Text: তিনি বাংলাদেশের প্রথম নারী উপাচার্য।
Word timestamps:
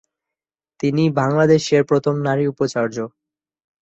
তিনি 0.79 1.03
বাংলাদেশের 1.19 1.81
প্রথম 1.85 2.15
নারী 2.27 2.43
উপাচার্য। 2.47 2.95